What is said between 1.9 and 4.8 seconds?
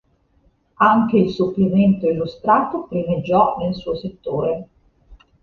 illustrato primeggiò nel suo settore.